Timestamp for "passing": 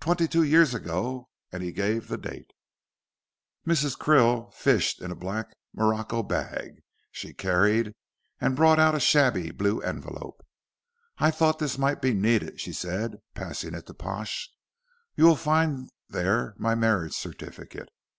13.34-13.74